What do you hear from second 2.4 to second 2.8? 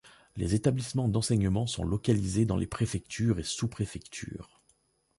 dans les